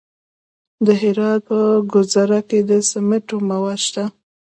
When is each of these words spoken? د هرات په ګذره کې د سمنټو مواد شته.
د 0.85 0.87
هرات 1.01 1.39
په 1.47 1.59
ګذره 1.93 2.39
کې 2.49 2.59
د 2.69 2.71
سمنټو 2.89 3.37
مواد 3.49 3.79
شته. 3.87 4.05